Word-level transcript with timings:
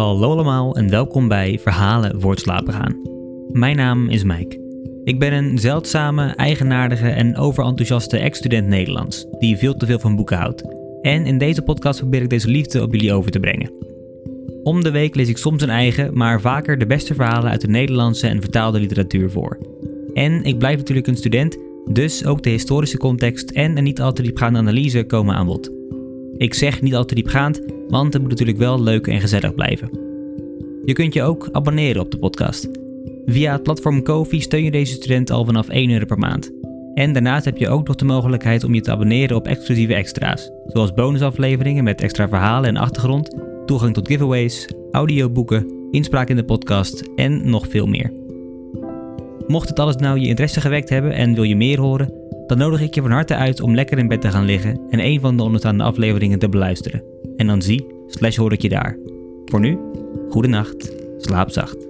Hallo 0.00 0.30
allemaal 0.30 0.76
en 0.76 0.90
welkom 0.90 1.28
bij 1.28 1.58
Verhalen 1.58 2.20
voor 2.20 2.30
het 2.30 2.40
slapen 2.40 2.72
gaan. 2.72 2.96
Mijn 3.52 3.76
naam 3.76 4.08
is 4.08 4.24
Mike. 4.24 4.58
Ik 5.04 5.18
ben 5.18 5.32
een 5.32 5.58
zeldzame, 5.58 6.26
eigenaardige 6.26 7.08
en 7.08 7.36
overenthousiaste 7.36 8.18
ex-student 8.18 8.68
Nederlands 8.68 9.26
die 9.38 9.56
veel 9.56 9.74
te 9.74 9.86
veel 9.86 9.98
van 9.98 10.16
boeken 10.16 10.36
houdt. 10.36 10.62
En 11.02 11.26
in 11.26 11.38
deze 11.38 11.62
podcast 11.62 11.98
probeer 11.98 12.22
ik 12.22 12.30
deze 12.30 12.48
liefde 12.48 12.82
op 12.82 12.92
jullie 12.92 13.12
over 13.12 13.30
te 13.30 13.40
brengen. 13.40 13.72
Om 14.62 14.82
de 14.82 14.90
week 14.90 15.14
lees 15.14 15.28
ik 15.28 15.38
soms 15.38 15.62
een 15.62 15.70
eigen, 15.70 16.16
maar 16.16 16.40
vaker 16.40 16.78
de 16.78 16.86
beste 16.86 17.14
verhalen 17.14 17.50
uit 17.50 17.60
de 17.60 17.68
Nederlandse 17.68 18.26
en 18.26 18.40
vertaalde 18.40 18.80
literatuur 18.80 19.30
voor. 19.30 19.58
En 20.14 20.44
ik 20.44 20.58
blijf 20.58 20.76
natuurlijk 20.76 21.06
een 21.06 21.16
student, 21.16 21.56
dus 21.92 22.24
ook 22.24 22.42
de 22.42 22.50
historische 22.50 22.98
context 22.98 23.50
en 23.50 23.76
een 23.76 23.84
niet 23.84 24.00
al 24.00 24.12
te 24.12 24.22
diepgaande 24.22 24.58
analyse 24.58 25.04
komen 25.04 25.34
aan 25.34 25.46
bod. 25.46 25.79
Ik 26.40 26.54
zeg 26.54 26.82
niet 26.82 26.94
al 26.94 27.04
te 27.04 27.14
diepgaand, 27.14 27.60
want 27.88 28.12
het 28.12 28.22
moet 28.22 28.30
natuurlijk 28.30 28.58
wel 28.58 28.82
leuk 28.82 29.06
en 29.06 29.20
gezellig 29.20 29.54
blijven. 29.54 29.90
Je 30.84 30.92
kunt 30.92 31.14
je 31.14 31.22
ook 31.22 31.48
abonneren 31.52 32.02
op 32.02 32.10
de 32.10 32.18
podcast. 32.18 32.68
Via 33.26 33.52
het 33.52 33.62
platform 33.62 34.02
Kofi 34.02 34.40
steun 34.40 34.64
je 34.64 34.70
deze 34.70 34.92
student 34.92 35.30
al 35.30 35.44
vanaf 35.44 35.68
1 35.68 35.90
euro 35.90 36.04
per 36.04 36.18
maand. 36.18 36.50
En 36.94 37.12
daarnaast 37.12 37.44
heb 37.44 37.56
je 37.56 37.68
ook 37.68 37.86
nog 37.86 37.96
de 37.96 38.04
mogelijkheid 38.04 38.64
om 38.64 38.74
je 38.74 38.80
te 38.80 38.90
abonneren 38.90 39.36
op 39.36 39.46
exclusieve 39.46 39.94
extra's, 39.94 40.50
zoals 40.66 40.94
bonusafleveringen 40.94 41.84
met 41.84 42.00
extra 42.00 42.28
verhalen 42.28 42.68
en 42.68 42.76
achtergrond, 42.76 43.36
toegang 43.66 43.94
tot 43.94 44.08
giveaways, 44.08 44.68
audioboeken, 44.90 45.88
inspraak 45.90 46.28
in 46.28 46.36
de 46.36 46.44
podcast 46.44 47.02
en 47.16 47.50
nog 47.50 47.68
veel 47.68 47.86
meer. 47.86 48.12
Mocht 49.46 49.68
het 49.68 49.78
alles 49.78 49.96
nou 49.96 50.18
je 50.18 50.28
interesse 50.28 50.60
gewekt 50.60 50.88
hebben 50.88 51.12
en 51.12 51.34
wil 51.34 51.44
je 51.44 51.56
meer 51.56 51.80
horen, 51.80 52.19
dan 52.50 52.58
nodig 52.58 52.80
ik 52.80 52.94
je 52.94 53.00
van 53.00 53.10
harte 53.10 53.34
uit 53.34 53.60
om 53.60 53.74
lekker 53.74 53.98
in 53.98 54.08
bed 54.08 54.20
te 54.20 54.30
gaan 54.30 54.44
liggen 54.44 54.80
en 54.88 55.04
een 55.04 55.20
van 55.20 55.36
de 55.36 55.42
onderstaande 55.42 55.84
afleveringen 55.84 56.38
te 56.38 56.48
beluisteren. 56.48 57.02
En 57.36 57.46
dan 57.46 57.62
zie 57.62 57.86
slash 58.06 58.36
hoor 58.36 58.52
ik 58.52 58.62
je 58.62 58.68
daar. 58.68 58.96
Voor 59.44 59.60
nu, 59.60 59.78
goede 60.28 60.48
nacht, 60.48 60.94
slaap 61.16 61.50
zacht. 61.50 61.89